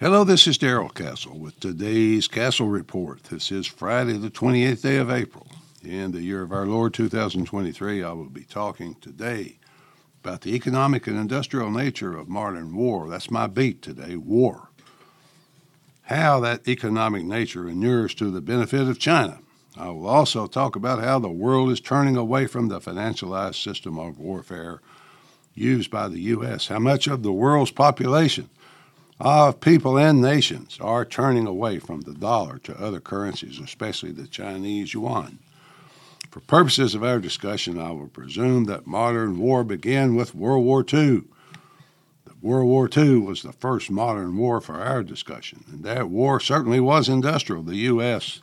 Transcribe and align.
Hello, 0.00 0.24
this 0.24 0.46
is 0.46 0.56
Darrell 0.56 0.88
Castle 0.88 1.38
with 1.38 1.60
today's 1.60 2.26
Castle 2.26 2.68
Report. 2.68 3.22
This 3.24 3.52
is 3.52 3.66
Friday, 3.66 4.16
the 4.16 4.30
28th 4.30 4.80
day 4.80 4.96
of 4.96 5.10
April. 5.10 5.46
In 5.84 6.12
the 6.12 6.22
year 6.22 6.40
of 6.40 6.52
our 6.52 6.64
Lord 6.64 6.94
2023, 6.94 8.02
I 8.02 8.10
will 8.12 8.30
be 8.30 8.44
talking 8.44 8.94
today 8.94 9.58
about 10.24 10.40
the 10.40 10.54
economic 10.54 11.06
and 11.06 11.18
industrial 11.18 11.70
nature 11.70 12.16
of 12.16 12.30
modern 12.30 12.74
war. 12.74 13.10
That's 13.10 13.30
my 13.30 13.46
beat 13.46 13.82
today 13.82 14.16
war. 14.16 14.70
How 16.04 16.40
that 16.40 16.66
economic 16.66 17.26
nature 17.26 17.68
inures 17.68 18.14
to 18.14 18.30
the 18.30 18.40
benefit 18.40 18.88
of 18.88 18.98
China. 18.98 19.40
I 19.76 19.88
will 19.88 20.06
also 20.06 20.46
talk 20.46 20.76
about 20.76 21.04
how 21.04 21.18
the 21.18 21.28
world 21.28 21.68
is 21.68 21.78
turning 21.78 22.16
away 22.16 22.46
from 22.46 22.68
the 22.68 22.80
financialized 22.80 23.62
system 23.62 23.98
of 23.98 24.18
warfare 24.18 24.80
used 25.52 25.90
by 25.90 26.08
the 26.08 26.20
U.S., 26.20 26.68
how 26.68 26.78
much 26.78 27.06
of 27.06 27.22
the 27.22 27.32
world's 27.32 27.70
population 27.70 28.48
of 29.20 29.60
people 29.60 29.98
and 29.98 30.22
nations 30.22 30.78
are 30.80 31.04
turning 31.04 31.46
away 31.46 31.78
from 31.78 32.00
the 32.02 32.14
dollar 32.14 32.58
to 32.58 32.80
other 32.80 33.00
currencies, 33.00 33.58
especially 33.58 34.12
the 34.12 34.26
Chinese 34.26 34.94
yuan. 34.94 35.38
For 36.30 36.40
purposes 36.40 36.94
of 36.94 37.04
our 37.04 37.18
discussion, 37.18 37.78
I 37.78 37.90
will 37.90 38.08
presume 38.08 38.64
that 38.64 38.86
modern 38.86 39.38
war 39.38 39.64
began 39.64 40.14
with 40.14 40.34
World 40.34 40.64
War 40.64 40.84
II. 40.92 41.22
World 42.42 42.68
War 42.68 42.88
II 42.96 43.18
was 43.18 43.42
the 43.42 43.52
first 43.52 43.90
modern 43.90 44.36
war 44.36 44.60
for 44.62 44.76
our 44.76 45.02
discussion, 45.02 45.64
and 45.70 45.84
that 45.84 46.08
war 46.08 46.40
certainly 46.40 46.80
was 46.80 47.08
industrial. 47.08 47.62
The 47.62 47.76
U.S., 47.76 48.40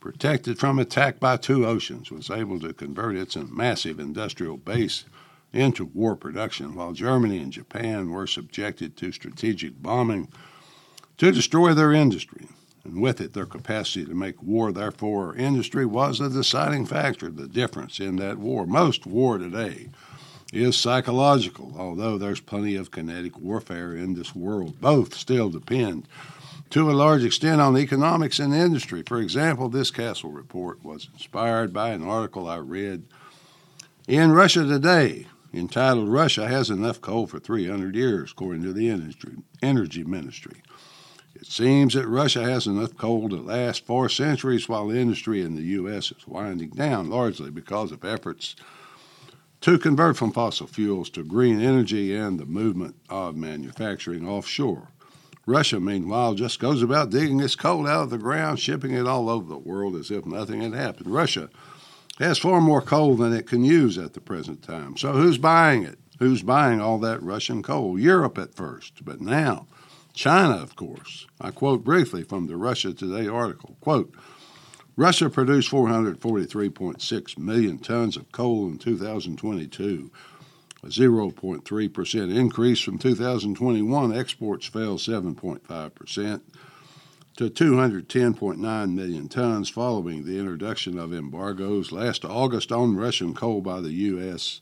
protected 0.00 0.58
from 0.58 0.78
attack 0.78 1.20
by 1.20 1.36
two 1.36 1.64
oceans, 1.64 2.10
was 2.10 2.30
able 2.30 2.58
to 2.60 2.72
convert 2.72 3.14
its 3.16 3.36
massive 3.36 4.00
industrial 4.00 4.56
base 4.56 5.04
into 5.52 5.84
war 5.84 6.16
production, 6.16 6.74
while 6.74 6.92
Germany 6.92 7.38
and 7.38 7.52
Japan 7.52 8.10
were 8.10 8.26
subjected 8.26 8.96
to 8.96 9.12
strategic 9.12 9.82
bombing 9.82 10.28
to 11.18 11.32
destroy 11.32 11.74
their 11.74 11.92
industry. 11.92 12.48
And 12.84 13.02
with 13.02 13.20
it, 13.20 13.34
their 13.34 13.46
capacity 13.46 14.06
to 14.06 14.14
make 14.14 14.42
war, 14.42 14.72
therefore, 14.72 15.36
industry 15.36 15.84
was 15.84 16.20
a 16.20 16.30
deciding 16.30 16.86
factor, 16.86 17.30
the 17.30 17.46
difference 17.46 18.00
in 18.00 18.16
that 18.16 18.38
war. 18.38 18.66
Most 18.66 19.06
war 19.06 19.36
today 19.36 19.88
is 20.52 20.76
psychological, 20.76 21.74
although 21.76 22.16
there's 22.16 22.40
plenty 22.40 22.76
of 22.76 22.90
kinetic 22.90 23.38
warfare 23.38 23.94
in 23.94 24.14
this 24.14 24.34
world. 24.34 24.80
Both 24.80 25.14
still 25.14 25.50
depend 25.50 26.08
to 26.70 26.90
a 26.90 26.92
large 26.92 27.24
extent 27.24 27.60
on 27.60 27.76
economics 27.76 28.38
and 28.38 28.54
industry. 28.54 29.02
For 29.06 29.20
example, 29.20 29.68
this 29.68 29.90
Castle 29.90 30.30
report 30.30 30.84
was 30.84 31.08
inspired 31.12 31.72
by 31.72 31.90
an 31.90 32.02
article 32.02 32.48
I 32.48 32.56
read 32.56 33.04
in 34.08 34.32
Russia 34.32 34.64
Today 34.64 35.26
entitled 35.52 36.08
Russia 36.08 36.48
Has 36.48 36.70
Enough 36.70 37.00
Coal 37.00 37.26
for 37.26 37.38
300 37.38 37.94
Years, 37.94 38.32
according 38.32 38.62
to 38.62 38.72
the 38.72 38.88
industry, 38.88 39.36
Energy 39.62 40.04
Ministry. 40.04 40.62
It 41.34 41.46
seems 41.46 41.94
that 41.94 42.06
Russia 42.06 42.42
has 42.44 42.66
enough 42.66 42.96
coal 42.96 43.28
to 43.30 43.36
last 43.36 43.86
four 43.86 44.08
centuries 44.08 44.68
while 44.68 44.88
the 44.88 44.98
industry 44.98 45.42
in 45.42 45.54
the 45.54 45.62
U.S. 45.62 46.12
is 46.12 46.26
winding 46.26 46.70
down, 46.70 47.08
largely 47.08 47.50
because 47.50 47.92
of 47.92 48.04
efforts 48.04 48.56
to 49.62 49.78
convert 49.78 50.16
from 50.16 50.32
fossil 50.32 50.66
fuels 50.66 51.08
to 51.10 51.24
green 51.24 51.60
energy 51.60 52.14
and 52.14 52.38
the 52.38 52.46
movement 52.46 52.96
of 53.08 53.36
manufacturing 53.36 54.28
offshore. 54.28 54.88
Russia, 55.46 55.80
meanwhile, 55.80 56.34
just 56.34 56.60
goes 56.60 56.82
about 56.82 57.10
digging 57.10 57.40
its 57.40 57.56
coal 57.56 57.86
out 57.86 58.04
of 58.04 58.10
the 58.10 58.18
ground, 58.18 58.60
shipping 58.60 58.92
it 58.92 59.06
all 59.06 59.28
over 59.28 59.48
the 59.48 59.58
world 59.58 59.96
as 59.96 60.10
if 60.10 60.26
nothing 60.26 60.60
had 60.60 60.74
happened. 60.74 61.12
Russia 61.12 61.48
has 62.24 62.38
far 62.38 62.60
more 62.60 62.82
coal 62.82 63.16
than 63.16 63.32
it 63.32 63.46
can 63.46 63.64
use 63.64 63.98
at 63.98 64.14
the 64.14 64.20
present 64.20 64.62
time. 64.62 64.96
So 64.96 65.12
who's 65.12 65.38
buying 65.38 65.82
it? 65.84 65.98
Who's 66.18 66.42
buying 66.42 66.80
all 66.80 66.98
that 66.98 67.22
Russian 67.22 67.62
coal? 67.62 67.98
Europe 67.98 68.36
at 68.36 68.54
first, 68.54 69.04
but 69.04 69.20
now 69.20 69.66
China, 70.12 70.56
of 70.56 70.76
course. 70.76 71.26
I 71.40 71.50
quote 71.50 71.84
briefly 71.84 72.22
from 72.22 72.46
the 72.46 72.56
Russia 72.56 72.92
Today 72.92 73.26
article. 73.26 73.76
Quote, 73.80 74.14
Russia 74.96 75.30
produced 75.30 75.70
443.6 75.70 77.38
million 77.38 77.78
tons 77.78 78.16
of 78.16 78.30
coal 78.32 78.66
in 78.66 78.76
2022, 78.76 80.10
a 80.82 80.86
0.3% 80.88 82.36
increase 82.36 82.80
from 82.80 82.98
2021. 82.98 84.14
Exports 84.14 84.66
fell 84.66 84.98
7.5% 84.98 86.40
to 87.40 87.48
210.9 87.48 88.94
million 88.94 89.26
tons 89.26 89.70
following 89.70 90.26
the 90.26 90.38
introduction 90.38 90.98
of 90.98 91.14
embargoes 91.14 91.90
last 91.90 92.22
August 92.22 92.70
on 92.70 92.94
Russian 92.94 93.32
coal 93.32 93.62
by 93.62 93.80
the 93.80 93.92
U.S., 93.92 94.60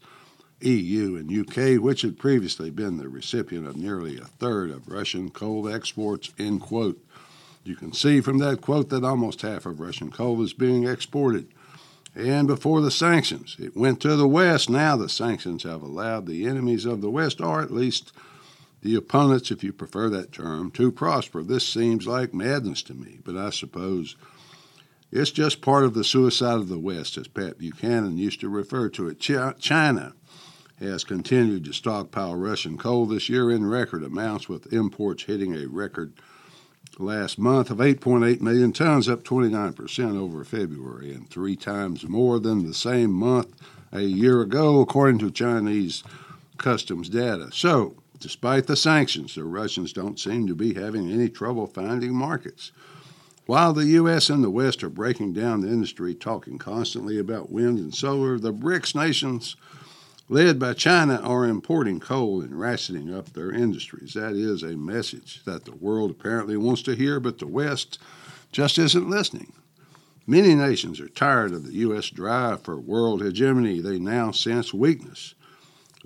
EU, 0.61 1.17
and 1.17 1.29
UK, 1.29 1.83
which 1.83 2.03
had 2.03 2.21
previously 2.21 2.71
been 2.71 2.97
the 2.97 3.09
recipient 3.09 3.67
of 3.67 3.77
nearly 3.77 4.17
a 4.17 4.27
third 4.27 4.71
of 4.71 4.87
Russian 4.87 5.29
coal 5.29 5.69
exports. 5.69 6.33
End 6.39 6.61
quote. 6.61 7.05
You 7.65 7.75
can 7.75 7.93
see 7.93 8.21
from 8.21 8.39
that 8.39 8.61
quote 8.61 8.91
that 8.91 9.03
almost 9.03 9.43
half 9.43 9.67
of 9.67 9.81
Russian 9.81 10.13
coal 10.13 10.41
is 10.45 10.53
being 10.53 10.87
exported. 10.87 11.49
And 12.15 12.47
before 12.47 12.81
the 12.81 12.93
sanctions, 12.93 13.57
it 13.59 13.77
went 13.77 14.01
to 14.03 14.15
the 14.15 14.29
West. 14.29 14.71
Now 14.71 14.95
the 14.95 15.09
sanctions 15.09 15.65
have 15.65 15.83
allowed 15.83 16.27
the 16.27 16.47
enemies 16.47 16.85
of 16.85 17.01
the 17.01 17.11
West, 17.11 17.41
or 17.41 17.61
at 17.61 17.73
least 17.73 18.13
the 18.83 18.95
opponents, 18.95 19.51
if 19.51 19.65
you 19.65 19.73
prefer 19.73 20.09
that 20.11 20.33
term, 20.33 20.71
to 20.73 20.93
prosper. 20.93 21.43
This 21.43 21.67
seems 21.67 22.07
like 22.07 22.33
madness 22.33 22.83
to 22.83 22.95
me, 22.95 23.19
but 23.25 23.37
I 23.37 23.51
suppose 23.51 24.17
it's 25.11 25.31
just 25.31 25.63
part 25.63 25.85
of 25.85 25.95
the 25.95 26.05
suicide 26.05 26.57
of 26.57 26.69
the 26.69 26.79
West, 26.79 27.17
as 27.17 27.29
Pat 27.29 27.59
Buchanan 27.59 28.19
used 28.19 28.41
to 28.41 28.49
refer 28.49 28.89
to 28.91 29.09
it. 29.09 29.19
China 29.59 30.13
has 30.79 31.03
continued 31.03 31.65
to 31.65 31.73
stockpile 31.73 32.37
Russian 32.37 32.79
coal 32.79 33.07
this 33.07 33.29
year 33.29 33.51
in 33.51 33.69
record 33.69 34.05
amounts, 34.05 34.49
with 34.49 34.73
imports 34.73 35.25
hitting 35.25 35.55
a 35.55 35.67
record 35.67 36.13
last 36.99 37.39
month 37.39 37.71
of 37.71 37.79
8.8 37.79 38.41
million 38.41 38.73
tons, 38.73 39.09
up 39.09 39.25
29% 39.25 40.19
over 40.19 40.45
February, 40.45 41.13
and 41.13 41.29
three 41.31 41.57
times 41.57 42.07
more 42.07 42.39
than 42.39 42.67
the 42.67 42.75
same 42.75 43.13
month 43.13 43.55
a 43.93 44.03
year 44.03 44.41
ago, 44.41 44.81
according 44.81 45.19
to 45.19 45.31
Chinese 45.31 46.05
customs 46.59 47.09
data. 47.09 47.49
So, 47.53 47.97
Despite 48.21 48.67
the 48.67 48.77
sanctions, 48.77 49.35
the 49.35 49.45
Russians 49.45 49.93
don't 49.93 50.19
seem 50.19 50.47
to 50.49 50.55
be 50.55 50.75
having 50.75 51.11
any 51.11 51.29
trouble 51.29 51.67
finding 51.67 52.15
markets. 52.15 52.73
While 53.47 53.73
the 53.73 53.87
U.S. 53.87 54.29
and 54.29 54.43
the 54.43 54.51
West 54.51 54.83
are 54.83 54.91
breaking 54.91 55.33
down 55.33 55.61
the 55.61 55.69
industry, 55.69 56.15
talking 56.15 56.59
constantly 56.59 57.19
about 57.19 57.51
wind 57.51 57.79
and 57.79 57.95
solar, 57.95 58.39
the 58.39 58.53
BRICS 58.53 58.95
nations, 58.95 59.57
led 60.29 60.59
by 60.59 60.75
China, 60.75 61.17
are 61.23 61.47
importing 61.47 62.01
coal 62.01 62.43
and 62.43 62.59
rationing 62.59 63.15
up 63.15 63.33
their 63.33 63.53
industries. 63.53 64.15
That 64.15 64.35
is 64.35 64.63
a 64.63 64.77
message 64.77 65.45
that 65.45 65.65
the 65.65 65.77
world 65.77 66.11
apparently 66.11 66.57
wants 66.57 66.83
to 66.83 66.97
hear, 66.97 67.21
but 67.21 67.39
the 67.39 67.47
West 67.47 67.99
just 68.53 68.79
isn't 68.79 69.09
listening. 69.09 69.53
Many 70.27 70.55
nations 70.55 71.01
are 71.01 71.09
tired 71.09 71.53
of 71.53 71.65
the 71.65 71.73
U.S. 71.75 72.11
drive 72.11 72.63
for 72.63 72.79
world 72.79 73.23
hegemony. 73.23 73.81
They 73.81 73.99
now 73.99 74.31
sense 74.31 74.75
weakness. 74.75 75.35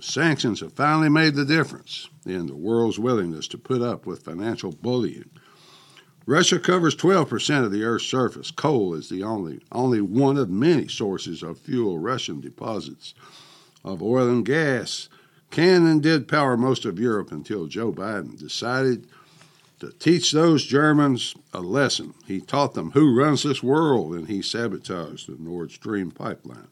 Sanctions 0.01 0.61
have 0.61 0.73
finally 0.73 1.09
made 1.09 1.35
the 1.35 1.45
difference 1.45 2.09
in 2.25 2.47
the 2.47 2.57
world's 2.57 2.99
willingness 2.99 3.47
to 3.49 3.59
put 3.59 3.83
up 3.83 4.07
with 4.07 4.25
financial 4.25 4.73
bullying. 4.73 5.31
Russia 6.25 6.59
covers 6.59 6.95
12% 6.95 7.65
of 7.65 7.73
the 7.73 7.83
Earth's 7.83 8.07
surface. 8.07 8.51
Coal 8.51 8.95
is 8.95 9.09
the 9.09 9.23
only, 9.23 9.61
only 9.73 10.01
one 10.01 10.37
of 10.39 10.49
many 10.49 10.89
sources 10.89 11.43
of 11.43 11.59
fuel. 11.59 11.99
Russian 11.99 12.41
deposits 12.41 13.15
of 13.85 14.03
oil 14.03 14.29
and 14.29 14.45
gas 14.45 15.09
can 15.51 15.87
and 15.87 16.03
did 16.03 16.29
power 16.29 16.57
most 16.57 16.85
of 16.85 16.99
Europe 16.99 17.33
until 17.33 17.67
Joe 17.67 17.93
Biden 17.93 18.39
decided 18.39 19.07
to 19.81 19.93
teach 19.99 20.31
those 20.31 20.65
Germans 20.65 21.35
a 21.53 21.61
lesson. 21.61 22.15
He 22.27 22.41
taught 22.41 22.75
them 22.75 22.93
who 22.93 23.19
runs 23.19 23.43
this 23.43 23.63
world 23.63 24.15
and 24.15 24.29
he 24.29 24.41
sabotaged 24.41 25.29
the 25.29 25.43
Nord 25.43 25.73
Stream 25.73 26.13
pipeline. 26.13 26.69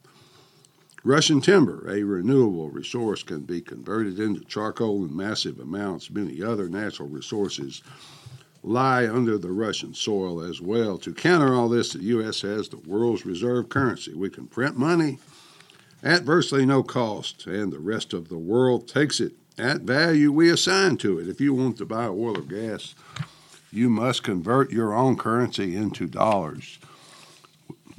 Russian 1.03 1.41
timber, 1.41 1.89
a 1.89 2.03
renewable 2.03 2.69
resource, 2.69 3.23
can 3.23 3.41
be 3.41 3.63
converted 3.63 4.21
into 4.21 4.45
charcoal 4.45 5.03
in 5.03 5.17
massive 5.17 5.59
amounts. 5.59 6.11
Many 6.11 6.43
other 6.43 6.69
natural 6.69 7.09
resources 7.09 7.83
lie 8.63 9.09
under 9.09 9.39
the 9.39 9.51
Russian 9.51 9.95
soil 9.95 10.43
as 10.43 10.61
well. 10.61 10.99
To 10.99 11.15
counter 11.15 11.55
all 11.55 11.71
this, 11.71 11.95
the 11.95 12.03
U.S. 12.03 12.43
has 12.43 12.69
the 12.69 12.77
world's 12.77 13.25
reserve 13.25 13.71
currency. 13.71 14.13
We 14.13 14.29
can 14.29 14.47
print 14.47 14.77
money 14.77 15.19
at 16.03 16.25
virtually 16.25 16.67
no 16.67 16.83
cost, 16.83 17.47
and 17.47 17.73
the 17.73 17.79
rest 17.79 18.13
of 18.13 18.29
the 18.29 18.39
world 18.39 18.87
takes 18.87 19.21
it 19.21 19.33
at 19.57 19.81
value 19.81 20.31
we 20.31 20.51
assign 20.51 20.99
to 20.99 21.19
it. 21.19 21.29
If 21.29 21.41
you 21.41 21.55
want 21.55 21.79
to 21.79 21.87
buy 21.87 22.09
oil 22.09 22.37
or 22.37 22.43
gas, 22.43 22.95
you 23.73 23.89
must 23.89 24.23
convert 24.23 24.71
your 24.71 24.93
own 24.93 25.17
currency 25.17 25.75
into 25.75 26.07
dollars 26.07 26.79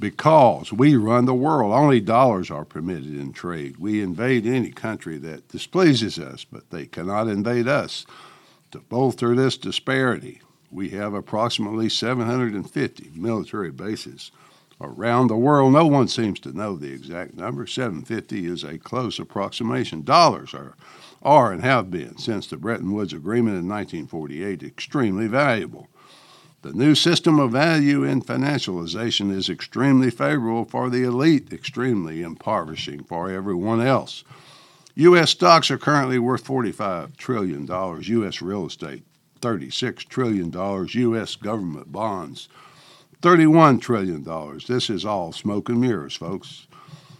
because 0.02 0.72
we 0.72 0.96
run 0.96 1.26
the 1.26 1.32
world. 1.32 1.72
Only 1.72 2.00
dollars 2.00 2.50
are 2.50 2.64
permitted 2.64 3.16
in 3.16 3.32
trade. 3.32 3.76
We 3.76 4.02
invade 4.02 4.44
any 4.44 4.72
country 4.72 5.16
that 5.18 5.46
displeases 5.46 6.18
us, 6.18 6.44
but 6.44 6.70
they 6.70 6.86
cannot 6.86 7.28
invade 7.28 7.68
us. 7.68 8.04
To 8.72 8.80
bolster 8.80 9.36
this 9.36 9.56
disparity, 9.56 10.42
we 10.72 10.88
have 10.88 11.14
approximately 11.14 11.88
750 11.88 13.12
military 13.14 13.70
bases 13.70 14.32
around 14.80 15.28
the 15.28 15.36
world. 15.36 15.72
No 15.72 15.86
one 15.86 16.08
seems 16.08 16.40
to 16.40 16.56
know 16.56 16.74
the 16.74 16.92
exact 16.92 17.34
number. 17.34 17.64
750 17.64 18.46
is 18.46 18.64
a 18.64 18.78
close 18.78 19.20
approximation. 19.20 20.02
Dollars 20.02 20.52
are, 20.52 20.74
are 21.22 21.52
and 21.52 21.62
have 21.62 21.92
been 21.92 22.18
since 22.18 22.48
the 22.48 22.56
Bretton 22.56 22.90
Woods 22.90 23.12
Agreement 23.12 23.56
in 23.56 23.68
1948 23.68 24.64
extremely 24.64 25.28
valuable. 25.28 25.86
The 26.62 26.72
new 26.72 26.94
system 26.94 27.40
of 27.40 27.50
value 27.50 28.04
in 28.04 28.22
financialization 28.22 29.34
is 29.34 29.48
extremely 29.48 30.10
favorable 30.10 30.64
for 30.64 30.88
the 30.88 31.02
elite, 31.02 31.52
extremely 31.52 32.22
impoverishing 32.22 33.02
for 33.02 33.28
everyone 33.28 33.80
else. 33.80 34.22
U.S. 34.94 35.30
stocks 35.30 35.72
are 35.72 35.78
currently 35.78 36.20
worth 36.20 36.44
$45 36.44 37.16
trillion, 37.16 37.66
U.S. 37.66 38.40
real 38.40 38.66
estate 38.66 39.02
$36 39.40 40.08
trillion, 40.08 40.52
U.S. 40.88 41.34
government 41.34 41.90
bonds 41.90 42.48
$31 43.22 43.80
trillion. 43.80 44.24
This 44.66 44.88
is 44.88 45.04
all 45.04 45.32
smoke 45.32 45.68
and 45.68 45.80
mirrors, 45.80 46.16
folks. 46.16 46.66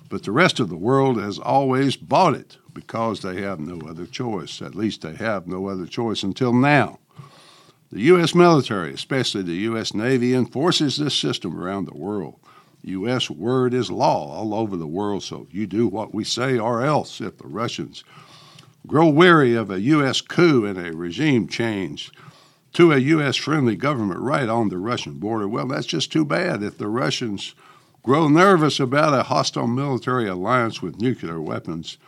But 0.08 0.24
the 0.24 0.32
rest 0.32 0.60
of 0.60 0.68
the 0.68 0.76
world 0.76 1.20
has 1.20 1.38
always 1.38 1.96
bought 1.96 2.34
it 2.34 2.58
because 2.74 3.22
they 3.22 3.40
have 3.40 3.58
no 3.58 3.88
other 3.88 4.06
choice. 4.06 4.60
At 4.60 4.74
least 4.74 5.02
they 5.02 5.14
have 5.14 5.46
no 5.46 5.68
other 5.68 5.86
choice 5.86 6.22
until 6.22 6.52
now. 6.52 6.98
The 7.92 8.00
U.S. 8.00 8.34
military, 8.34 8.94
especially 8.94 9.42
the 9.42 9.52
U.S. 9.52 9.92
Navy, 9.92 10.32
enforces 10.32 10.96
this 10.96 11.14
system 11.14 11.60
around 11.60 11.84
the 11.84 11.98
world. 11.98 12.40
U.S. 12.84 13.28
word 13.28 13.74
is 13.74 13.90
law 13.90 14.32
all 14.32 14.54
over 14.54 14.78
the 14.78 14.86
world, 14.86 15.22
so 15.22 15.46
you 15.50 15.66
do 15.66 15.86
what 15.86 16.14
we 16.14 16.24
say 16.24 16.58
or 16.58 16.82
else. 16.82 17.20
If 17.20 17.36
the 17.36 17.48
Russians 17.48 18.02
grow 18.86 19.08
weary 19.08 19.54
of 19.54 19.70
a 19.70 19.78
U.S. 19.78 20.22
coup 20.22 20.64
and 20.64 20.78
a 20.78 20.96
regime 20.96 21.46
change, 21.46 22.10
to 22.72 22.92
a 22.92 22.98
U.S. 22.98 23.36
friendly 23.36 23.76
government 23.76 24.20
right 24.20 24.48
on 24.48 24.70
the 24.70 24.78
Russian 24.78 25.18
border. 25.18 25.46
Well, 25.46 25.66
that's 25.66 25.86
just 25.86 26.10
too 26.10 26.24
bad. 26.24 26.62
If 26.62 26.78
the 26.78 26.88
Russians 26.88 27.54
grow 28.02 28.26
nervous 28.26 28.80
about 28.80 29.12
a 29.12 29.24
hostile 29.24 29.66
military 29.66 30.26
alliance 30.26 30.80
with 30.80 30.98
nuclear 30.98 31.42
weapons 31.42 31.98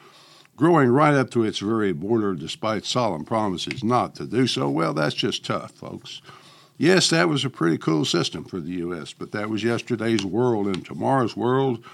growing 0.56 0.88
right 0.90 1.14
up 1.14 1.30
to 1.30 1.44
its 1.44 1.58
very 1.58 1.92
border 1.92 2.34
despite 2.34 2.84
solemn 2.84 3.24
promises 3.24 3.82
not 3.82 4.14
to 4.16 4.26
do 4.26 4.46
so, 4.46 4.70
well, 4.70 4.94
that's 4.94 5.14
just 5.14 5.44
tough, 5.44 5.72
folks. 5.72 6.22
Yes, 6.76 7.10
that 7.10 7.28
was 7.28 7.44
a 7.44 7.50
pretty 7.50 7.78
cool 7.78 8.04
system 8.04 8.44
for 8.44 8.60
the 8.60 8.72
U.S., 8.72 9.12
but 9.12 9.32
that 9.32 9.48
was 9.48 9.62
yesterday's 9.62 10.24
world, 10.24 10.66
and 10.66 10.84
tomorrow's 10.84 11.36
world 11.36 11.84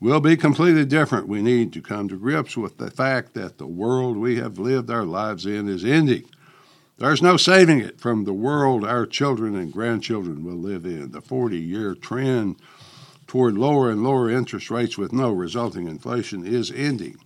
will 0.00 0.20
be 0.20 0.36
completely 0.36 0.84
different. 0.84 1.28
We 1.28 1.42
need 1.42 1.72
to 1.74 1.82
come 1.82 2.08
to 2.08 2.16
grips 2.16 2.56
with 2.56 2.78
the 2.78 2.90
fact 2.90 3.34
that 3.34 3.58
the 3.58 3.66
world 3.66 4.16
we 4.16 4.36
have 4.36 4.58
lived 4.58 4.90
our 4.90 5.04
lives 5.04 5.46
in 5.46 5.68
is 5.68 5.84
ending. 5.84 6.24
There's 6.96 7.22
no 7.22 7.36
saving 7.36 7.80
it 7.80 8.00
from 8.00 8.24
the 8.24 8.32
world 8.32 8.84
our 8.84 9.04
children 9.04 9.56
and 9.56 9.72
grandchildren 9.72 10.44
will 10.44 10.56
live 10.56 10.84
in. 10.84 11.10
The 11.10 11.20
40 11.20 11.58
year 11.58 11.94
trend 11.94 12.56
toward 13.26 13.58
lower 13.58 13.90
and 13.90 14.04
lower 14.04 14.30
interest 14.30 14.70
rates 14.70 14.96
with 14.96 15.12
no 15.12 15.32
resulting 15.32 15.88
inflation 15.88 16.46
is 16.46 16.70
ending. 16.70 17.16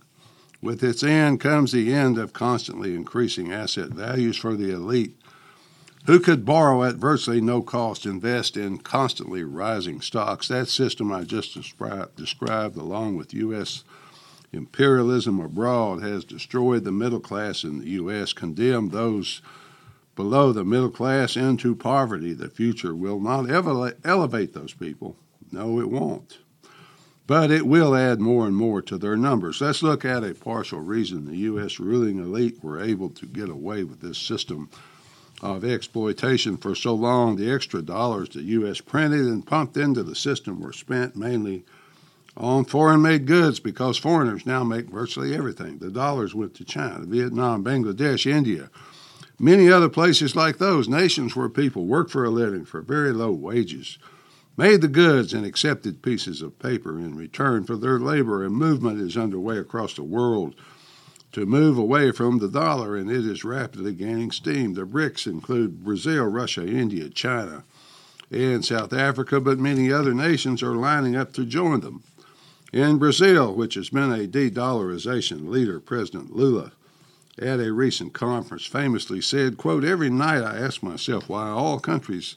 With 0.61 0.83
its 0.83 1.03
end 1.03 1.39
comes 1.39 1.71
the 1.71 1.93
end 1.93 2.17
of 2.17 2.33
constantly 2.33 2.93
increasing 2.93 3.51
asset 3.51 3.89
values 3.89 4.35
for 4.37 4.55
the 4.55 4.71
elite, 4.71 5.15
who 6.05 6.19
could 6.19 6.45
borrow 6.45 6.83
at 6.83 6.95
virtually 6.95 7.39
no 7.39 7.61
cost, 7.61 8.05
invest 8.05 8.57
in 8.57 8.79
constantly 8.79 9.43
rising 9.43 10.01
stocks. 10.01 10.47
That 10.47 10.67
system 10.67 11.11
I 11.11 11.23
just 11.23 11.53
described, 11.53 12.77
along 12.77 13.15
with 13.15 13.33
U.S. 13.33 13.83
imperialism 14.51 15.39
abroad, 15.39 16.01
has 16.01 16.25
destroyed 16.25 16.83
the 16.83 16.91
middle 16.91 17.19
class 17.19 17.63
in 17.63 17.79
the 17.79 17.89
U.S., 17.91 18.33
condemned 18.33 18.91
those 18.91 19.41
below 20.15 20.51
the 20.51 20.65
middle 20.65 20.89
class 20.89 21.37
into 21.37 21.75
poverty. 21.75 22.33
The 22.33 22.49
future 22.49 22.93
will 22.93 23.21
not 23.21 23.49
elevate 24.03 24.53
those 24.53 24.73
people. 24.73 25.15
No, 25.51 25.79
it 25.79 25.89
won't. 25.89 26.39
But 27.29 27.51
it 27.51 27.67
will 27.67 27.95
add 27.95 28.19
more 28.19 28.47
and 28.47 28.55
more 28.55 28.81
to 28.81 28.97
their 28.97 29.15
numbers. 29.15 29.61
Let's 29.61 29.83
look 29.83 30.03
at 30.03 30.23
a 30.23 30.33
partial 30.33 30.79
reason 30.79 31.27
the 31.27 31.37
U.S. 31.37 31.79
ruling 31.79 32.17
elite 32.17 32.63
were 32.63 32.81
able 32.81 33.11
to 33.11 33.27
get 33.27 33.49
away 33.49 33.83
with 33.83 34.01
this 34.01 34.17
system 34.17 34.67
of 35.39 35.63
exploitation 35.63 36.57
for 36.57 36.73
so 36.73 36.95
long. 36.95 37.35
The 37.35 37.51
extra 37.51 37.83
dollars 37.83 38.29
the 38.29 38.41
U.S. 38.41 38.81
printed 38.81 39.27
and 39.27 39.45
pumped 39.45 39.77
into 39.77 40.01
the 40.01 40.15
system 40.15 40.59
were 40.59 40.73
spent 40.73 41.15
mainly 41.15 41.65
on 42.35 42.65
foreign 42.65 43.03
made 43.03 43.27
goods 43.27 43.59
because 43.59 43.99
foreigners 43.99 44.47
now 44.47 44.63
make 44.63 44.89
virtually 44.89 45.35
everything. 45.35 45.77
The 45.77 45.91
dollars 45.91 46.33
went 46.33 46.55
to 46.55 46.65
China, 46.65 47.05
Vietnam, 47.05 47.63
Bangladesh, 47.63 48.25
India, 48.25 48.71
Many 49.41 49.71
other 49.71 49.87
places 49.87 50.35
like 50.35 50.57
those, 50.57 50.89
nations 50.89 51.33
where 51.33 51.47
people 51.47 51.85
work 51.85 52.09
for 52.09 52.25
a 52.25 52.29
living 52.29 52.65
for 52.65 52.81
very 52.81 53.13
low 53.13 53.31
wages, 53.31 53.97
made 54.59 54.81
the 54.81 54.89
goods 54.89 55.33
and 55.33 55.45
accepted 55.45 56.01
pieces 56.01 56.41
of 56.41 56.59
paper 56.59 56.99
in 56.99 57.15
return 57.15 57.63
for 57.63 57.77
their 57.77 57.97
labor. 57.97 58.43
A 58.43 58.49
movement 58.49 58.99
is 58.99 59.15
underway 59.15 59.57
across 59.57 59.93
the 59.93 60.03
world 60.03 60.53
to 61.31 61.45
move 61.45 61.77
away 61.77 62.11
from 62.11 62.39
the 62.39 62.49
dollar, 62.49 62.97
and 62.97 63.09
it 63.09 63.25
is 63.25 63.45
rapidly 63.45 63.93
gaining 63.93 64.31
steam. 64.31 64.73
The 64.73 64.83
BRICS 64.83 65.27
include 65.27 65.85
Brazil, 65.85 66.25
Russia, 66.25 66.67
India, 66.67 67.07
China, 67.07 67.63
and 68.31 68.65
South 68.65 68.91
Africa, 68.91 69.39
but 69.39 69.59
many 69.59 69.93
other 69.93 70.13
nations 70.13 70.61
are 70.61 70.75
lining 70.75 71.15
up 71.15 71.31
to 71.35 71.45
join 71.45 71.79
them. 71.79 72.03
In 72.73 72.97
Brazil, 72.97 73.55
which 73.55 73.75
has 73.75 73.89
been 73.89 74.11
a 74.11 74.27
de 74.27 74.51
dollarization 74.51 75.47
leader, 75.47 75.79
President 75.79 76.35
Lula 76.35 76.73
at 77.41 77.61
a 77.61 77.71
recent 77.71 78.11
conference 78.11 78.65
famously 78.65 79.21
said, 79.21 79.55
quote, 79.55 79.85
every 79.85 80.09
night 80.09 80.43
I 80.43 80.57
ask 80.57 80.83
myself 80.83 81.29
why 81.29 81.47
all 81.47 81.79
countries 81.79 82.35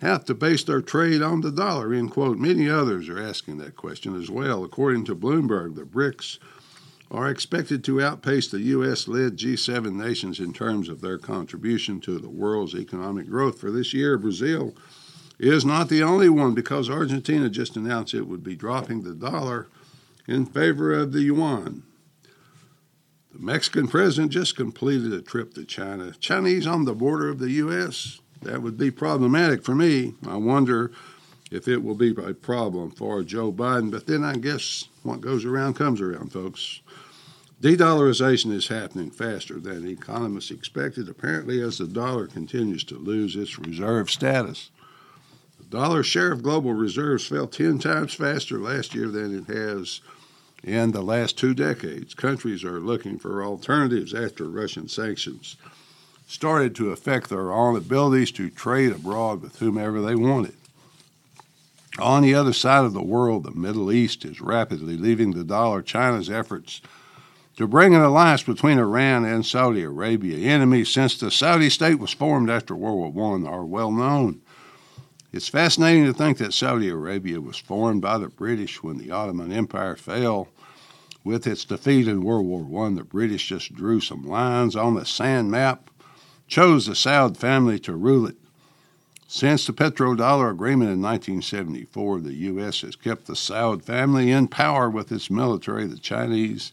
have 0.00 0.24
to 0.24 0.34
base 0.34 0.64
their 0.64 0.80
trade 0.80 1.22
on 1.22 1.42
the 1.42 1.50
dollar, 1.50 1.92
end 1.92 2.10
quote. 2.10 2.38
Many 2.38 2.68
others 2.68 3.08
are 3.08 3.20
asking 3.20 3.58
that 3.58 3.76
question 3.76 4.20
as 4.20 4.30
well. 4.30 4.64
According 4.64 5.04
to 5.06 5.16
Bloomberg, 5.16 5.74
the 5.74 5.82
BRICS 5.82 6.38
are 7.10 7.28
expected 7.28 7.82
to 7.84 8.00
outpace 8.00 8.48
the 8.48 8.60
U.S. 8.60 9.08
led 9.08 9.36
G7 9.36 9.92
nations 9.92 10.38
in 10.38 10.52
terms 10.52 10.88
of 10.88 11.00
their 11.00 11.18
contribution 11.18 12.00
to 12.02 12.18
the 12.18 12.30
world's 12.30 12.74
economic 12.74 13.28
growth 13.28 13.60
for 13.60 13.70
this 13.70 13.92
year. 13.92 14.16
Brazil 14.16 14.74
is 15.38 15.64
not 15.64 15.88
the 15.88 16.02
only 16.02 16.28
one 16.28 16.54
because 16.54 16.88
Argentina 16.88 17.48
just 17.48 17.76
announced 17.76 18.14
it 18.14 18.28
would 18.28 18.44
be 18.44 18.54
dropping 18.54 19.02
the 19.02 19.14
dollar 19.14 19.68
in 20.28 20.46
favor 20.46 20.92
of 20.92 21.12
the 21.12 21.22
yuan. 21.22 21.82
The 23.32 23.40
Mexican 23.40 23.88
president 23.88 24.32
just 24.32 24.56
completed 24.56 25.12
a 25.12 25.22
trip 25.22 25.54
to 25.54 25.64
China. 25.64 26.12
Chinese 26.12 26.66
on 26.66 26.84
the 26.84 26.94
border 26.94 27.28
of 27.28 27.38
the 27.38 27.50
U.S., 27.52 28.20
that 28.42 28.62
would 28.62 28.78
be 28.78 28.90
problematic 28.90 29.62
for 29.62 29.74
me. 29.74 30.14
I 30.26 30.36
wonder 30.36 30.92
if 31.50 31.66
it 31.66 31.82
will 31.82 31.94
be 31.94 32.10
a 32.10 32.34
problem 32.34 32.90
for 32.90 33.22
Joe 33.22 33.52
Biden. 33.52 33.90
But 33.90 34.06
then 34.06 34.24
I 34.24 34.36
guess 34.36 34.88
what 35.02 35.20
goes 35.20 35.44
around 35.44 35.74
comes 35.74 36.00
around, 36.00 36.32
folks. 36.32 36.80
De 37.60 37.76
dollarization 37.76 38.52
is 38.52 38.68
happening 38.68 39.10
faster 39.10 39.60
than 39.60 39.86
economists 39.86 40.50
expected, 40.50 41.08
apparently, 41.08 41.60
as 41.60 41.76
the 41.76 41.86
dollar 41.86 42.26
continues 42.26 42.84
to 42.84 42.96
lose 42.96 43.36
its 43.36 43.58
reserve 43.58 44.10
status. 44.10 44.70
The 45.58 45.66
dollar 45.66 46.02
share 46.02 46.32
of 46.32 46.42
global 46.42 46.72
reserves 46.72 47.26
fell 47.26 47.46
10 47.46 47.78
times 47.78 48.14
faster 48.14 48.58
last 48.58 48.94
year 48.94 49.08
than 49.08 49.36
it 49.36 49.54
has 49.54 50.00
in 50.64 50.92
the 50.92 51.02
last 51.02 51.36
two 51.36 51.52
decades. 51.52 52.14
Countries 52.14 52.64
are 52.64 52.80
looking 52.80 53.18
for 53.18 53.44
alternatives 53.44 54.14
after 54.14 54.44
Russian 54.44 54.88
sanctions 54.88 55.56
started 56.30 56.76
to 56.76 56.92
affect 56.92 57.28
their 57.28 57.52
own 57.52 57.74
abilities 57.74 58.30
to 58.30 58.48
trade 58.48 58.92
abroad 58.92 59.42
with 59.42 59.58
whomever 59.58 60.00
they 60.00 60.14
wanted. 60.14 60.54
On 61.98 62.22
the 62.22 62.36
other 62.36 62.52
side 62.52 62.84
of 62.84 62.92
the 62.92 63.02
world, 63.02 63.42
the 63.42 63.50
Middle 63.50 63.90
East 63.90 64.24
is 64.24 64.40
rapidly 64.40 64.96
leaving 64.96 65.32
the 65.32 65.42
dollar. 65.42 65.82
China's 65.82 66.30
efforts 66.30 66.80
to 67.56 67.66
bring 67.66 67.96
an 67.96 68.00
alliance 68.00 68.44
between 68.44 68.78
Iran 68.78 69.24
and 69.24 69.44
Saudi 69.44 69.82
Arabia, 69.82 70.38
enemies 70.38 70.88
since 70.88 71.18
the 71.18 71.32
Saudi 71.32 71.68
state 71.68 71.98
was 71.98 72.12
formed 72.12 72.48
after 72.48 72.76
World 72.76 73.12
War 73.12 73.36
I, 73.36 73.50
are 73.50 73.64
well 73.64 73.90
known. 73.90 74.40
It's 75.32 75.48
fascinating 75.48 76.04
to 76.04 76.14
think 76.14 76.38
that 76.38 76.54
Saudi 76.54 76.88
Arabia 76.90 77.40
was 77.40 77.56
formed 77.56 78.02
by 78.02 78.18
the 78.18 78.28
British 78.28 78.84
when 78.84 78.98
the 78.98 79.10
Ottoman 79.10 79.50
Empire 79.50 79.96
fell. 79.96 80.46
With 81.24 81.44
its 81.48 81.64
defeat 81.64 82.06
in 82.06 82.22
World 82.22 82.46
War 82.46 82.86
I, 82.86 82.94
the 82.94 83.02
British 83.02 83.48
just 83.48 83.74
drew 83.74 84.00
some 84.00 84.22
lines 84.22 84.76
on 84.76 84.94
the 84.94 85.04
sand 85.04 85.50
map, 85.50 85.90
chose 86.50 86.86
the 86.86 86.92
Saud 86.92 87.36
family 87.36 87.78
to 87.78 87.94
rule 87.94 88.26
it. 88.26 88.36
Since 89.28 89.66
the 89.66 89.72
petrodollar 89.72 90.50
agreement 90.50 90.90
in 90.90 91.00
1974, 91.00 92.20
the 92.20 92.34
U.S. 92.34 92.80
has 92.80 92.96
kept 92.96 93.26
the 93.26 93.34
Saud 93.34 93.82
family 93.84 94.32
in 94.32 94.48
power 94.48 94.90
with 94.90 95.12
its 95.12 95.30
military. 95.30 95.86
The 95.86 95.98
Chinese 95.98 96.72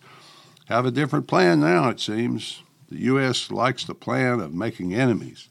have 0.65 0.87
a 0.87 0.91
different 0.91 1.27
plan 1.27 1.59
now, 1.59 1.89
it 1.89 1.99
seems. 1.99 2.63
The 2.89 3.01
U.S. 3.01 3.51
likes 3.51 3.85
the 3.85 3.93
plan 3.93 4.39
of 4.39 4.53
making 4.53 4.95
enemies 4.95 5.47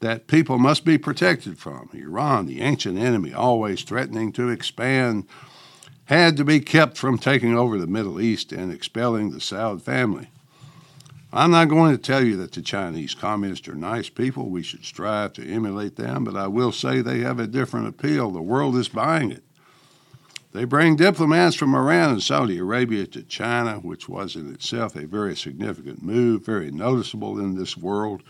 that 0.00 0.26
people 0.26 0.58
must 0.58 0.84
be 0.84 0.98
protected 0.98 1.58
from. 1.58 1.88
Iran, 1.94 2.46
the 2.46 2.60
ancient 2.60 2.98
enemy, 2.98 3.32
always 3.32 3.82
threatening 3.82 4.32
to 4.32 4.48
expand, 4.48 5.28
had 6.06 6.36
to 6.36 6.44
be 6.44 6.58
kept 6.58 6.98
from 6.98 7.18
taking 7.18 7.56
over 7.56 7.78
the 7.78 7.86
Middle 7.86 8.20
East 8.20 8.50
and 8.50 8.72
expelling 8.72 9.30
the 9.30 9.38
Saud 9.38 9.80
family. 9.80 10.28
I'm 11.34 11.50
not 11.50 11.70
going 11.70 11.96
to 11.96 12.02
tell 12.02 12.22
you 12.22 12.36
that 12.38 12.52
the 12.52 12.60
Chinese 12.60 13.14
communists 13.14 13.66
are 13.66 13.74
nice 13.74 14.10
people. 14.10 14.50
We 14.50 14.62
should 14.62 14.84
strive 14.84 15.32
to 15.34 15.48
emulate 15.48 15.96
them, 15.96 16.24
but 16.24 16.36
I 16.36 16.46
will 16.46 16.72
say 16.72 17.00
they 17.00 17.20
have 17.20 17.40
a 17.40 17.46
different 17.46 17.88
appeal. 17.88 18.30
The 18.30 18.42
world 18.42 18.76
is 18.76 18.90
buying 18.90 19.30
it. 19.30 19.42
They 20.52 20.64
bring 20.64 20.96
diplomats 20.96 21.56
from 21.56 21.74
Iran 21.74 22.10
and 22.10 22.22
Saudi 22.22 22.58
Arabia 22.58 23.06
to 23.06 23.22
China, 23.22 23.78
which 23.78 24.10
was 24.10 24.36
in 24.36 24.52
itself 24.52 24.94
a 24.94 25.06
very 25.06 25.34
significant 25.34 26.02
move, 26.02 26.44
very 26.44 26.70
noticeable 26.70 27.38
in 27.38 27.54
this 27.54 27.78
world. 27.78 28.22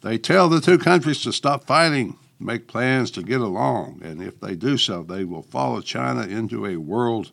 They 0.00 0.18
tell 0.18 0.48
the 0.48 0.60
two 0.60 0.78
countries 0.78 1.22
to 1.22 1.32
stop 1.32 1.64
fighting, 1.64 2.18
make 2.40 2.66
plans 2.66 3.12
to 3.12 3.22
get 3.22 3.40
along, 3.40 4.00
and 4.02 4.20
if 4.20 4.40
they 4.40 4.56
do 4.56 4.76
so, 4.76 5.04
they 5.04 5.22
will 5.22 5.42
follow 5.42 5.80
China 5.80 6.22
into 6.22 6.66
a 6.66 6.76
world 6.76 7.30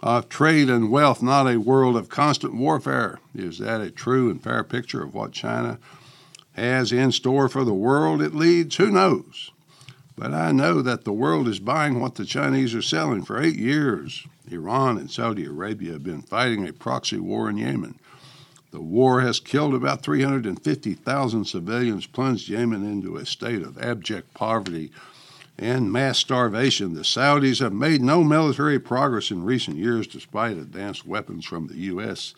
of 0.00 0.28
trade 0.28 0.68
and 0.68 0.90
wealth, 0.90 1.22
not 1.22 1.46
a 1.46 1.58
world 1.58 1.96
of 1.96 2.08
constant 2.08 2.54
warfare. 2.54 3.18
Is 3.34 3.58
that 3.58 3.80
a 3.80 3.90
true 3.90 4.30
and 4.30 4.42
fair 4.42 4.62
picture 4.62 5.02
of 5.02 5.14
what 5.14 5.32
China 5.32 5.78
has 6.52 6.92
in 6.92 7.12
store 7.12 7.48
for 7.48 7.64
the 7.64 7.74
world 7.74 8.22
it 8.22 8.34
leads? 8.34 8.76
Who 8.76 8.90
knows? 8.90 9.50
But 10.16 10.32
I 10.32 10.52
know 10.52 10.80
that 10.80 11.04
the 11.04 11.12
world 11.12 11.46
is 11.46 11.58
buying 11.58 12.00
what 12.00 12.14
the 12.14 12.24
Chinese 12.24 12.74
are 12.74 12.82
selling. 12.82 13.22
For 13.22 13.40
eight 13.40 13.56
years, 13.56 14.26
Iran 14.50 14.96
and 14.96 15.10
Saudi 15.10 15.44
Arabia 15.44 15.92
have 15.92 16.04
been 16.04 16.22
fighting 16.22 16.66
a 16.66 16.72
proxy 16.72 17.18
war 17.18 17.50
in 17.50 17.58
Yemen. 17.58 17.98
The 18.70 18.80
war 18.80 19.20
has 19.20 19.40
killed 19.40 19.74
about 19.74 20.02
350,000 20.02 21.44
civilians, 21.44 22.06
plunged 22.06 22.48
Yemen 22.48 22.84
into 22.84 23.16
a 23.16 23.26
state 23.26 23.62
of 23.62 23.78
abject 23.78 24.34
poverty 24.34 24.90
and 25.58 25.90
mass 25.90 26.18
starvation. 26.18 26.94
The 26.94 27.00
Saudis 27.02 27.60
have 27.60 27.72
made 27.72 28.02
no 28.02 28.22
military 28.22 28.78
progress 28.78 29.30
in 29.30 29.44
recent 29.44 29.76
years 29.76 30.06
despite 30.06 30.56
advanced 30.56 31.06
weapons 31.06 31.44
from 31.44 31.66
the 31.66 31.76
U.S. 31.76 32.34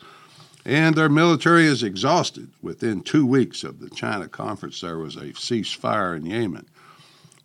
And 0.65 0.95
their 0.95 1.09
military 1.09 1.65
is 1.65 1.83
exhausted. 1.83 2.49
Within 2.61 3.01
two 3.01 3.25
weeks 3.25 3.63
of 3.63 3.79
the 3.79 3.89
China 3.89 4.27
conference, 4.27 4.81
there 4.81 4.97
was 4.97 5.15
a 5.15 5.33
ceasefire 5.33 6.15
in 6.15 6.25
Yemen. 6.25 6.67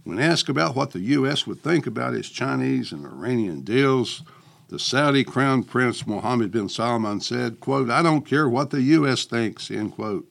When 0.05 0.19
asked 0.21 0.49
about 0.49 0.77
what 0.77 0.91
the 0.91 1.01
U.S. 1.01 1.47
would 1.47 1.63
think 1.63 1.87
about 1.87 2.15
its 2.15 2.29
Chinese 2.29 2.93
and 2.93 3.07
Iranian 3.07 3.63
deals, 3.63 4.23
the 4.69 4.79
Saudi 4.79 5.25
Crown 5.25 5.63
Prince 5.63 6.07
Mohammed 6.07 6.51
bin 6.51 6.69
Salman 6.69 7.21
said, 7.21 7.61
quote, 7.61 7.91
I 7.91 8.03
don't 8.03 8.27
care 8.27 8.49
what 8.49 8.71
the 8.71 8.83
U.S. 8.83 9.25
thinks, 9.25 9.71
end 9.71 9.95
quote. 9.95 10.31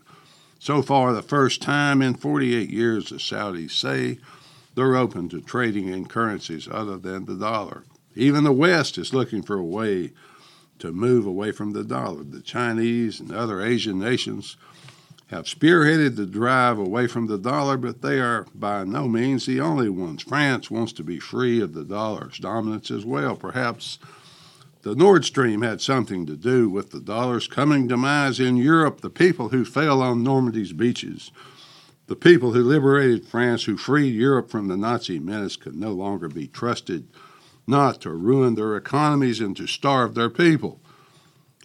So 0.60 0.82
far, 0.82 1.12
the 1.12 1.22
first 1.22 1.62
time 1.62 2.02
in 2.02 2.14
48 2.14 2.70
years, 2.70 3.10
the 3.10 3.16
Saudis 3.16 3.72
say 3.72 4.20
they're 4.76 4.96
open 4.96 5.30
to 5.30 5.42
trading 5.42 5.88
in 5.88 6.06
currencies 6.06 6.68
other 6.70 6.98
than 6.98 7.26
the 7.26 7.36
dollar. 7.36 7.84
Even 8.16 8.44
the 8.44 8.52
West 8.52 8.98
is 8.98 9.14
looking 9.14 9.42
for 9.42 9.58
a 9.58 9.64
way 9.64 10.12
to 10.80 10.92
move 10.92 11.26
away 11.26 11.52
from 11.52 11.74
the 11.74 11.84
dollar. 11.84 12.24
The 12.24 12.42
Chinese 12.42 13.20
and 13.20 13.32
other 13.32 13.62
Asian 13.62 14.00
nations 14.00 14.58
have 15.28 15.46
spearheaded 15.46 16.16
the 16.16 16.26
drive 16.26 16.78
away 16.78 17.08
from 17.08 17.28
the 17.28 17.38
dollar, 17.38 17.78
but 17.78 18.02
they 18.02 18.20
are 18.20 18.46
by 18.54 18.84
no 18.84 19.08
means 19.08 19.46
the 19.46 19.60
only 19.60 19.90
ones. 19.90 20.22
France 20.22 20.70
wants 20.70 20.94
to 20.94 21.04
be 21.04 21.20
free 21.20 21.60
of 21.62 21.74
the 21.74 21.84
dollar's 21.84 22.38
dominance 22.38 22.92
as 22.92 23.06
well. 23.06 23.36
Perhaps 23.36 23.98
the 24.84 24.96
Nord 24.96 25.26
Stream 25.26 25.62
had 25.62 25.82
something 25.82 26.26
to 26.26 26.36
do 26.36 26.70
with 26.70 26.92
the 26.92 27.00
dollar's 27.00 27.48
coming 27.48 27.88
demise 27.88 28.40
in 28.40 28.58
Europe. 28.58 29.02
The 29.02 29.10
people 29.10 29.50
who 29.50 29.66
fell 29.66 30.02
on 30.02 30.24
Normandy's 30.24 30.74
beaches 30.74 31.32
the 32.08 32.16
people 32.16 32.52
who 32.52 32.64
liberated 32.64 33.26
France, 33.26 33.64
who 33.64 33.78
freed 33.78 34.14
Europe 34.14 34.50
from 34.50 34.68
the 34.68 34.78
Nazi 34.78 35.20
menace, 35.20 35.56
could 35.56 35.76
no 35.76 35.92
longer 35.92 36.28
be 36.28 36.48
trusted 36.48 37.08
not 37.66 38.02
to 38.02 38.12
ruin 38.12 38.56
their 38.56 38.76
economies 38.76 39.40
and 39.40 39.56
to 39.56 39.68
starve 39.68 40.14
their 40.14 40.30
people. 40.30 40.80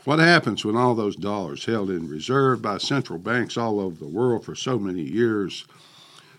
What 0.04 0.21
happens 0.21 0.64
when 0.64 0.76
all 0.76 0.95
those 0.95 1.16
dollars 1.16 1.64
held 1.64 1.90
in 1.90 2.09
reserve 2.09 2.62
by 2.62 2.78
central 2.78 3.18
banks 3.18 3.57
all 3.57 3.80
over 3.80 3.97
the 3.97 4.07
world 4.07 4.45
for 4.45 4.54
so 4.54 4.78
many 4.78 5.02
years? 5.02 5.66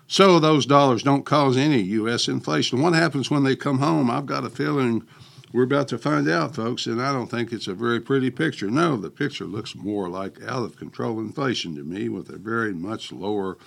So 0.07 0.39
those 0.39 0.65
dollars 0.65 1.03
don't 1.03 1.25
cause 1.25 1.57
any 1.57 1.81
U.S. 1.81 2.27
inflation. 2.27 2.81
What 2.81 2.93
happens 2.93 3.29
when 3.29 3.43
they 3.43 3.55
come 3.55 3.79
home? 3.79 4.09
I've 4.09 4.25
got 4.25 4.45
a 4.45 4.49
feeling 4.49 5.05
we're 5.51 5.63
about 5.63 5.87
to 5.89 5.97
find 5.97 6.27
out, 6.29 6.55
folks, 6.55 6.85
and 6.85 7.01
I 7.01 7.11
don't 7.11 7.29
think 7.29 7.51
it's 7.51 7.67
a 7.67 7.73
very 7.73 7.99
pretty 7.99 8.31
picture. 8.31 8.69
No, 8.69 8.95
the 8.97 9.09
picture 9.09 9.45
looks 9.45 9.75
more 9.75 10.07
like 10.07 10.41
out 10.43 10.63
of 10.63 10.77
control 10.77 11.19
inflation 11.19 11.75
to 11.75 11.83
me 11.83 12.07
with 12.07 12.29
a 12.29 12.37
very 12.37 12.73
much 12.73 13.11
lower 13.11 13.57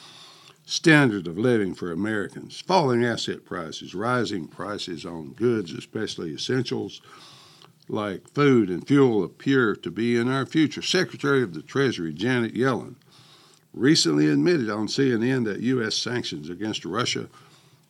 standard 0.65 1.27
of 1.27 1.39
living 1.39 1.75
for 1.75 1.91
Americans, 1.91 2.61
falling 2.61 3.05
asset 3.05 3.45
prices, 3.45 3.95
rising 3.95 4.47
prices 4.47 5.05
on 5.05 5.33
goods, 5.33 5.73
especially 5.73 6.33
essentials 6.33 7.01
like 7.89 8.29
food 8.33 8.71
and 8.71 8.87
fuel, 8.87 9.25
appear 9.25 9.75
to 9.75 9.91
be 9.91 10.17
in 10.17 10.29
our 10.29 10.47
future. 10.47 10.83
Secretary 10.83 11.43
of 11.43 11.55
the 11.55 11.63
Treasury 11.63 12.13
Janet 12.13 12.55
Yellen 12.55 12.95
recently 13.75 14.29
admitted 14.29 14.71
on 14.71 14.87
CNN 14.87 15.45
that 15.45 15.61
U.S. 15.61 15.97
sanctions 15.97 16.49
against 16.49 16.85
Russia 16.85 17.29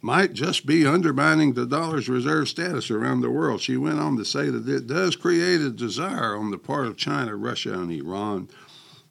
might 0.00 0.32
just 0.32 0.66
be 0.66 0.84
undermining 0.84 1.52
the 1.52 1.66
dollar's 1.66 2.08
reserve 2.08 2.48
status 2.48 2.90
around 2.90 3.20
the 3.20 3.30
world. 3.30 3.60
She 3.60 3.76
went 3.76 4.00
on 4.00 4.16
to 4.16 4.24
say 4.24 4.50
that 4.50 4.68
it 4.68 4.88
does 4.88 5.14
create 5.14 5.60
a 5.60 5.70
desire 5.70 6.36
on 6.36 6.50
the 6.50 6.58
part 6.58 6.86
of 6.86 6.96
China, 6.96 7.36
Russia, 7.36 7.74
and 7.74 7.92
Iran 7.92 8.48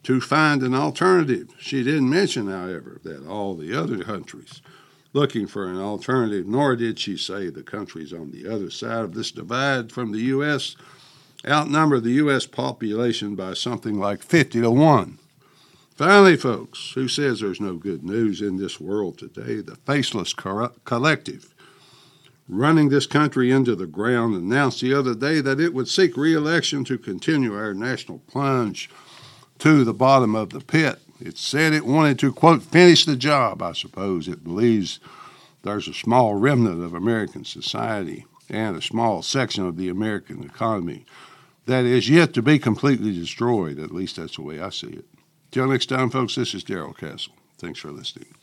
to 0.03 0.20
find 0.20 0.63
an 0.63 0.74
alternative. 0.74 1.50
She 1.60 1.84
didn't 1.84 2.10
mention, 2.10 2.48
however, 2.48 3.00
that 3.03 3.27
all 3.27 3.55
the 3.55 3.74
other 3.79 4.03
countries 4.03 4.62
looking 5.13 5.48
for 5.48 5.67
an 5.67 5.77
alternative, 5.77 6.48
nor 6.48 6.75
did 6.75 6.98
she 6.98 7.17
say 7.17 7.50
the 7.50 7.63
countries 7.63 8.13
on 8.13 8.31
the 8.31 8.48
other 8.48 8.70
side 8.70 9.03
of 9.03 9.13
this 9.13 9.31
divide 9.31 9.91
from 9.91 10.12
the 10.12 10.20
U.S. 10.20 10.75
outnumber 11.48 12.00
the 12.00 12.12
U.S. 12.12 12.46
population 12.46 13.36
by 13.36 13.53
something 13.53 14.00
like 14.00 14.24
50 14.24 14.62
to 14.62 14.72
1. 14.72 15.17
Finally, 15.96 16.38
folks, 16.38 16.93
who 16.96 17.08
says 17.08 17.41
there's 17.41 17.62
no 17.62 17.75
good 17.75 18.03
news 18.03 18.41
in 18.41 18.58
this 18.58 18.79
world 18.79 19.17
today? 19.17 19.62
The 19.62 19.75
Faceless 19.75 20.34
Collective, 20.34 21.53
running 22.48 22.89
this 22.89 23.05
country 23.05 23.51
into 23.51 23.75
the 23.75 23.86
ground, 23.86 24.34
announced 24.34 24.81
the 24.81 24.93
other 24.93 25.13
day 25.13 25.41
that 25.41 25.60
it 25.60 25.74
would 25.74 25.89
seek 25.89 26.17
re 26.17 26.34
election 26.34 26.84
to 26.86 26.98
continue 26.98 27.53
our 27.53 27.74
national 27.74 28.20
plunge 28.20 28.89
to 29.62 29.84
the 29.84 29.94
bottom 29.94 30.34
of 30.34 30.50
the 30.50 30.60
pit. 30.60 30.98
It 31.20 31.38
said 31.38 31.72
it 31.72 31.86
wanted 31.86 32.18
to, 32.20 32.34
quote, 32.34 32.63
finish 32.63 33.06
the 33.06 33.15
job, 33.15 33.62
I 33.62 33.74
suppose. 33.74 34.27
It 34.27 34.44
believes 34.44 35.00
there's 35.62 35.88
a 35.88 35.94
small 35.94 36.34
remnant 36.34 36.84
of 36.84 36.96
American 36.96 37.46
society 37.46 38.25
and 38.50 38.75
a 38.75 38.82
small 38.82 39.22
section 39.22 39.68
of 39.68 39.77
the 39.77 39.88
American 39.88 40.44
economy 40.44 41.06
that 41.68 41.86
is 41.86 42.10
yet 42.10 42.34
to 42.34 42.41
be 42.41 42.58
completely 42.58 43.13
destroyed. 43.13 43.77
At 43.77 43.94
least 43.94 44.15
that's 44.15 44.38
the 44.38 44.41
way 44.41 44.60
I 44.60 44.70
see 44.70 44.88
it. 44.88 45.06
Till 45.51 45.68
next 45.68 45.88
time, 45.88 46.10
folks, 46.10 46.34
this 46.34 46.56
is 46.56 46.63
Darrell 46.63 46.94
Castle. 46.94 47.34
Thanks 47.60 47.80
for 47.80 47.91
listening. 47.91 48.34